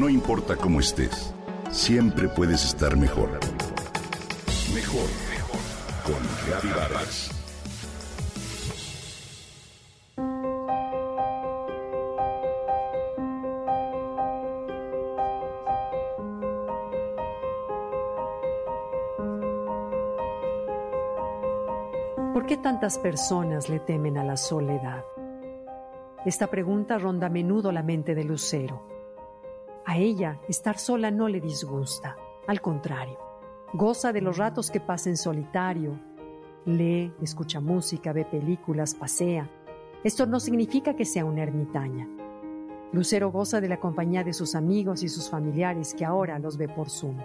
No 0.00 0.08
importa 0.08 0.56
cómo 0.56 0.80
estés, 0.80 1.34
siempre 1.70 2.26
puedes 2.26 2.64
estar 2.64 2.96
mejor. 2.96 3.38
Mejor, 4.74 5.06
mejor. 5.28 5.60
Con 6.06 6.72
Vargas. 6.74 7.30
¿Por 22.32 22.46
qué 22.46 22.56
tantas 22.56 22.98
personas 22.98 23.68
le 23.68 23.80
temen 23.80 24.16
a 24.16 24.24
la 24.24 24.38
soledad? 24.38 25.04
Esta 26.24 26.46
pregunta 26.46 26.96
ronda 26.96 27.26
a 27.26 27.30
menudo 27.30 27.70
la 27.70 27.82
mente 27.82 28.14
de 28.14 28.24
Lucero. 28.24 28.99
A 29.90 29.98
ella 29.98 30.38
estar 30.46 30.78
sola 30.78 31.10
no 31.10 31.26
le 31.26 31.40
disgusta, 31.40 32.16
al 32.46 32.60
contrario, 32.60 33.18
goza 33.72 34.12
de 34.12 34.20
los 34.20 34.36
ratos 34.38 34.70
que 34.70 34.78
pasa 34.78 35.10
en 35.10 35.16
solitario, 35.16 35.98
lee, 36.64 37.12
escucha 37.20 37.60
música, 37.60 38.12
ve 38.12 38.24
películas, 38.24 38.94
pasea. 38.94 39.50
Esto 40.04 40.26
no 40.26 40.38
significa 40.38 40.94
que 40.94 41.04
sea 41.04 41.24
una 41.24 41.42
ermitaña. 41.42 42.08
Lucero 42.92 43.32
goza 43.32 43.60
de 43.60 43.68
la 43.68 43.80
compañía 43.80 44.22
de 44.22 44.32
sus 44.32 44.54
amigos 44.54 45.02
y 45.02 45.08
sus 45.08 45.28
familiares 45.28 45.92
que 45.92 46.04
ahora 46.04 46.38
los 46.38 46.56
ve 46.56 46.68
por 46.68 46.88
Zoom. 46.88 47.16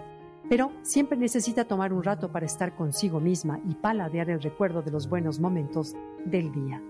Pero 0.48 0.72
siempre 0.82 1.16
necesita 1.16 1.66
tomar 1.66 1.92
un 1.92 2.02
rato 2.02 2.32
para 2.32 2.46
estar 2.46 2.74
consigo 2.74 3.20
misma 3.20 3.60
y 3.64 3.76
paladear 3.76 4.28
el 4.28 4.42
recuerdo 4.42 4.82
de 4.82 4.90
los 4.90 5.08
buenos 5.08 5.38
momentos 5.38 5.94
del 6.24 6.50
día. 6.50 6.82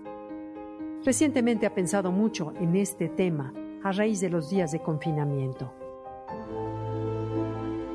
Recientemente 1.05 1.67
ha 1.67 1.75
pensado 1.75 2.11
mucho 2.11 2.51
en 2.59 2.75
este 2.75 3.09
tema 3.09 3.53
a 3.83 3.91
raíz 3.91 4.19
de 4.21 4.29
los 4.29 4.49
días 4.49 4.71
de 4.71 4.79
confinamiento. 4.79 5.71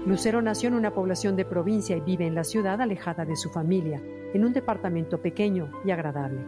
Lucero 0.07 0.43
nació 0.43 0.69
en 0.69 0.75
una 0.75 0.93
población 0.93 1.37
de 1.37 1.45
provincia 1.45 1.97
y 1.97 2.01
vive 2.01 2.27
en 2.27 2.35
la 2.35 2.45
ciudad 2.45 2.81
alejada 2.81 3.25
de 3.25 3.37
su 3.37 3.51
familia, 3.51 4.03
en 4.33 4.45
un 4.45 4.53
departamento 4.53 5.21
pequeño 5.21 5.71
y 5.85 5.91
agradable. 5.91 6.41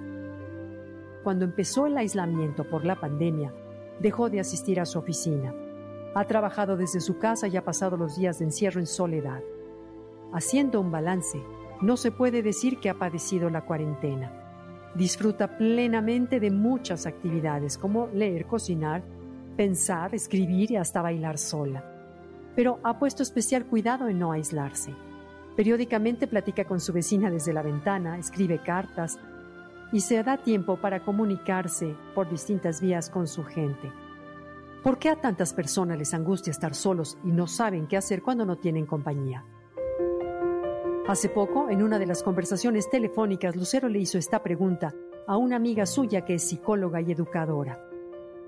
Cuando 1.23 1.45
empezó 1.45 1.87
el 1.87 1.97
aislamiento 1.97 2.65
por 2.69 2.85
la 2.85 3.01
pandemia, 3.01 3.53
dejó 4.01 4.29
de 4.29 4.41
asistir 4.41 4.81
a 4.81 4.87
su 4.87 4.99
oficina. 4.99 5.55
Ha 6.15 6.25
trabajado 6.27 6.77
desde 6.77 7.01
su 7.01 7.19
casa 7.19 7.49
y 7.49 7.57
ha 7.57 7.65
pasado 7.65 7.97
los 7.97 8.17
días 8.17 8.39
de 8.39 8.47
encierro 8.47 8.81
en 8.81 8.87
soledad. 8.87 9.43
Haciendo 10.33 10.81
un 10.81 10.91
balance, 10.91 11.41
no 11.81 11.97
se 11.97 12.11
puede 12.11 12.43
decir 12.43 12.79
que 12.81 12.91
ha 12.91 12.99
padecido 12.99 13.51
la 13.51 13.65
cuarentena 13.65 14.45
Disfruta 14.95 15.59
plenamente 15.59 16.39
de 16.39 16.53
muchas 16.53 17.07
actividades 17.07 17.77
como 17.77 18.07
leer, 18.15 18.47
cocinar, 18.47 19.03
pensar, 19.55 20.15
escribir 20.15 20.71
y 20.73 20.77
hasta 20.77 21.03
bailar 21.03 21.39
sola. 21.39 21.85
Pero 22.55 22.79
ha 22.83 22.99
puesto 22.99 23.23
especial 23.23 23.65
cuidado 23.67 24.09
en 24.09 24.19
no 24.19 24.33
aislarse. 24.33 24.95
Periódicamente 25.57 26.27
platica 26.27 26.65
con 26.65 26.81
su 26.81 26.93
vecina 26.93 27.31
desde 27.31 27.53
la 27.53 27.63
ventana, 27.63 28.19
escribe 28.19 28.61
cartas 28.63 29.19
y 29.93 30.01
se 30.01 30.23
da 30.23 30.37
tiempo 30.37 30.77
para 30.77 31.05
comunicarse 31.05 31.95
por 32.15 32.29
distintas 32.29 32.81
vías 32.81 33.11
con 33.11 33.29
su 33.29 33.45
gente. 33.45 33.93
¿Por 34.83 34.99
qué 34.99 35.09
a 35.09 35.21
tantas 35.21 35.55
personas 35.55 35.97
les 35.97 36.13
angustia 36.13 36.51
estar 36.51 36.75
solos 36.75 37.17
y 37.25 37.29
no 37.29 37.47
saben 37.47 37.87
qué 37.87 37.97
hacer 37.97 38.23
cuando 38.23 38.45
no 38.45 38.57
tienen 38.57 38.87
compañía? 38.87 39.45
Hace 41.07 41.29
poco, 41.29 41.71
en 41.71 41.83
una 41.83 41.99
de 41.99 42.07
las 42.07 42.23
conversaciones 42.23 42.91
telefónicas, 42.91 43.55
Lucero 43.57 43.89
le 43.89 44.01
hizo 44.01 44.19
esta 44.19 44.43
pregunta 44.43 44.95
a 45.27 45.37
una 45.37 45.57
amiga 45.57 45.87
suya 45.87 46.25
que 46.25 46.35
es 46.35 46.49
psicóloga 46.49 47.01
y 47.01 47.13
educadora. 47.13 47.79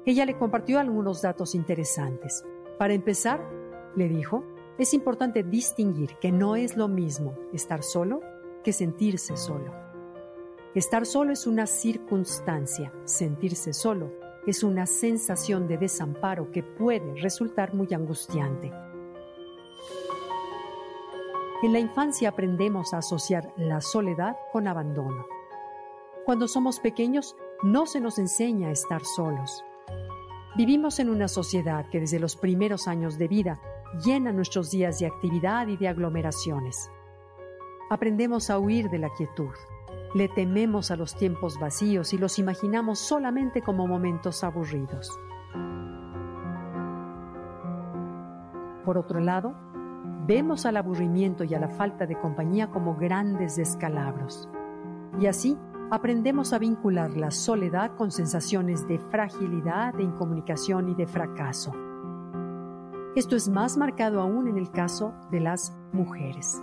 Ella 0.06 0.24
le 0.24 0.38
compartió 0.38 0.78
algunos 0.78 1.20
datos 1.20 1.56
interesantes. 1.56 2.44
Para 2.78 2.94
empezar, 2.94 3.44
le 3.96 4.08
dijo, 4.08 4.44
es 4.78 4.94
importante 4.94 5.42
distinguir 5.42 6.16
que 6.20 6.30
no 6.30 6.54
es 6.54 6.76
lo 6.76 6.86
mismo 6.86 7.34
estar 7.52 7.82
solo 7.82 8.20
que 8.62 8.72
sentirse 8.72 9.36
solo. 9.36 9.74
Estar 10.77 11.06
solo 11.06 11.33
es 11.33 11.46
una 11.48 11.66
circunstancia, 11.66 12.92
sentirse 13.05 13.72
solo 13.72 14.12
es 14.46 14.62
una 14.62 14.86
sensación 14.86 15.66
de 15.66 15.77
desamparo 15.77 16.52
que 16.52 16.62
puede 16.62 17.20
resultar 17.20 17.74
muy 17.74 17.92
angustiante. 17.92 18.72
En 21.64 21.72
la 21.72 21.80
infancia 21.80 22.28
aprendemos 22.28 22.95
a 22.95 22.98
asociar 22.98 23.52
la 23.56 23.80
soledad 23.80 24.36
con 24.52 24.68
abandono. 24.68 25.27
Cuando 26.24 26.46
somos 26.46 26.78
pequeños 26.78 27.34
no 27.64 27.86
se 27.86 28.00
nos 28.00 28.20
enseña 28.20 28.68
a 28.68 28.72
estar 28.72 29.05
solos. 29.05 29.64
Vivimos 30.56 31.00
en 31.00 31.11
una 31.11 31.28
sociedad 31.28 31.84
que 31.90 32.00
desde 32.00 32.18
los 32.18 32.34
primeros 32.34 32.89
años 32.89 33.18
de 33.18 33.28
vida 33.28 33.61
llena 34.02 34.33
nuestros 34.33 34.70
días 34.70 34.98
de 34.98 35.06
actividad 35.06 35.67
y 35.67 35.77
de 35.77 35.86
aglomeraciones. 35.86 36.90
Aprendemos 37.90 38.48
a 38.48 38.58
huir 38.58 38.89
de 38.89 38.98
la 38.98 39.11
quietud. 39.11 39.52
Le 40.14 40.28
tememos 40.28 40.90
a 40.90 40.96
los 40.96 41.14
tiempos 41.14 41.61
vacíos 41.61 42.14
y 42.14 42.18
los 42.18 42.39
imaginamos 42.39 42.98
solamente 43.00 43.61
como 43.61 43.86
momentos 43.86 44.42
aburridos. 44.45 45.11
Por 48.86 48.96
otro 48.96 49.20
lado, 49.20 49.55
vemos 50.27 50.64
al 50.64 50.78
aburrimiento 50.78 51.45
y 51.45 51.55
a 51.55 51.61
la 51.61 51.68
falta 51.68 52.06
de 52.06 52.18
compañía 52.18 52.70
como 52.70 52.96
grandes 52.96 53.56
descalabros. 53.56 54.48
Y 55.20 55.27
así 55.27 55.58
aprendemos 55.91 56.52
a 56.52 56.58
vincular 56.58 57.17
la 57.17 57.30
soledad 57.30 57.95
con 57.97 58.11
sensaciones 58.11 58.86
de 58.89 58.98
fragilidad, 58.98 59.95
de 59.95 60.02
incomunicación 60.02 60.89
y 60.89 60.95
de 60.95 61.07
fracaso. 61.07 61.73
Esto 63.14 63.36
es 63.36 63.48
más 63.48 63.77
marcado 63.77 64.20
aún 64.20 64.48
en 64.48 64.58
el 64.58 64.70
caso 64.70 65.14
de 65.30 65.41
las 65.41 65.77
mujeres. 65.92 66.61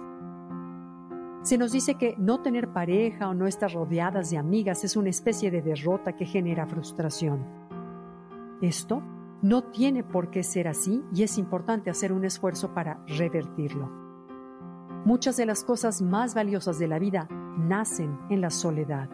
Se 1.42 1.58
nos 1.58 1.72
dice 1.72 1.96
que 1.96 2.16
no 2.18 2.42
tener 2.42 2.72
pareja 2.72 3.30
o 3.30 3.34
no 3.34 3.48
estar 3.48 3.74
rodeadas 3.74 4.30
de 4.30 4.38
amigas 4.38 4.84
es 4.84 4.96
una 4.96 5.10
especie 5.10 5.52
de 5.52 5.62
derrota 5.62 6.16
que 6.16 6.26
genera 6.26 6.68
frustración. 6.68 7.46
Esto 8.62 9.02
no 9.42 9.64
tiene 9.64 10.04
por 10.04 10.30
qué 10.30 10.44
ser 10.44 10.68
así 10.68 11.04
y 11.14 11.24
es 11.24 11.38
importante 11.38 11.90
hacer 11.90 12.14
un 12.14 12.24
esfuerzo 12.24 12.74
para 12.74 13.04
revertirlo. 13.08 13.90
Muchas 15.06 15.36
de 15.36 15.46
las 15.46 15.66
cosas 15.66 16.02
más 16.02 16.34
valiosas 16.34 16.80
de 16.80 16.88
la 16.88 16.98
vida 16.98 17.28
nacen 17.58 18.20
en 18.30 18.42
la 18.42 18.50
soledad. 18.50 19.10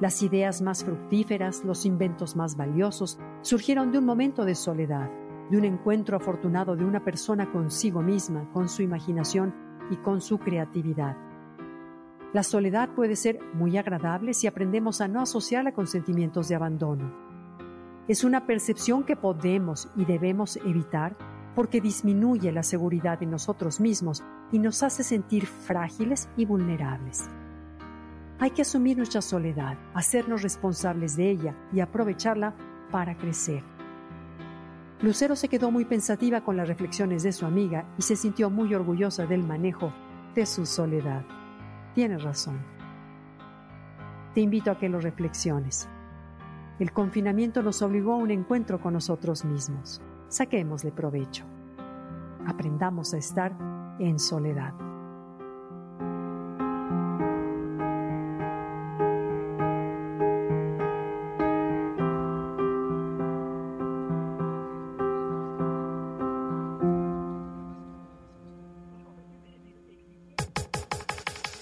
Las 0.00 0.22
ideas 0.22 0.62
más 0.62 0.84
fructíferas, 0.84 1.64
los 1.64 1.86
inventos 1.86 2.36
más 2.36 2.56
valiosos, 2.56 3.18
surgieron 3.42 3.92
de 3.92 3.98
un 3.98 4.04
momento 4.04 4.44
de 4.44 4.54
soledad, 4.54 5.10
de 5.50 5.58
un 5.58 5.64
encuentro 5.64 6.16
afortunado 6.16 6.76
de 6.76 6.84
una 6.84 7.04
persona 7.04 7.50
consigo 7.50 8.02
misma, 8.02 8.50
con 8.52 8.68
su 8.68 8.82
imaginación 8.82 9.54
y 9.90 9.96
con 9.96 10.20
su 10.20 10.38
creatividad. 10.38 11.16
La 12.32 12.42
soledad 12.42 12.88
puede 12.94 13.16
ser 13.16 13.38
muy 13.54 13.76
agradable 13.76 14.34
si 14.34 14.46
aprendemos 14.46 15.00
a 15.00 15.08
no 15.08 15.20
asociarla 15.20 15.72
con 15.72 15.86
sentimientos 15.86 16.48
de 16.48 16.54
abandono 16.54 17.32
es 18.08 18.24
una 18.24 18.46
percepción 18.46 19.04
que 19.04 19.16
podemos 19.16 19.88
y 19.96 20.04
debemos 20.04 20.56
evitar 20.56 21.16
porque 21.54 21.80
disminuye 21.80 22.50
la 22.50 22.62
seguridad 22.62 23.18
de 23.18 23.26
nosotros 23.26 23.80
mismos 23.80 24.24
y 24.52 24.58
nos 24.58 24.82
hace 24.82 25.02
sentir 25.02 25.46
frágiles 25.46 26.28
y 26.36 26.44
vulnerables. 26.44 27.28
Hay 28.38 28.50
que 28.50 28.62
asumir 28.62 28.96
nuestra 28.96 29.22
soledad, 29.22 29.78
hacernos 29.94 30.42
responsables 30.42 31.16
de 31.16 31.30
ella 31.30 31.56
y 31.72 31.80
aprovecharla 31.80 32.54
para 32.90 33.16
crecer. 33.16 33.62
Lucero 35.00 35.34
se 35.34 35.48
quedó 35.48 35.70
muy 35.70 35.84
pensativa 35.84 36.42
con 36.42 36.56
las 36.56 36.68
reflexiones 36.68 37.22
de 37.22 37.32
su 37.32 37.46
amiga 37.46 37.86
y 37.98 38.02
se 38.02 38.14
sintió 38.14 38.50
muy 38.50 38.72
orgullosa 38.74 39.26
del 39.26 39.42
manejo 39.42 39.92
de 40.34 40.46
su 40.46 40.66
soledad. 40.66 41.24
Tienes 41.94 42.22
razón. 42.22 42.60
Te 44.34 44.40
invito 44.40 44.70
a 44.70 44.78
que 44.78 44.88
lo 44.88 45.00
reflexiones. 45.00 45.88
El 46.78 46.92
confinamiento 46.92 47.62
nos 47.62 47.82
obligó 47.82 48.14
a 48.14 48.16
un 48.16 48.30
encuentro 48.30 48.80
con 48.80 48.94
nosotros 48.94 49.44
mismos. 49.44 50.00
Saquémosle 50.28 50.90
provecho. 50.90 51.44
Aprendamos 52.46 53.12
a 53.14 53.18
estar 53.18 53.52
en 54.02 54.18
soledad. 54.18 54.72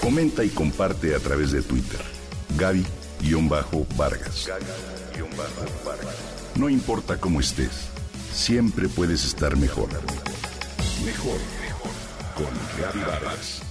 Comenta 0.00 0.42
y 0.42 0.48
comparte 0.48 1.14
a 1.14 1.18
través 1.18 1.52
de 1.52 1.62
Twitter. 1.62 2.00
Gaby-Vargas. 2.58 4.50
No 6.56 6.68
importa 6.68 7.20
cómo 7.20 7.38
estés, 7.38 7.88
siempre 8.32 8.88
puedes 8.88 9.24
estar 9.24 9.56
mejor. 9.56 9.88
Mejor, 11.04 11.38
mejor. 11.38 11.59
Con 12.40 12.48
Gaby 12.78 13.00
Vargas. 13.04 13.69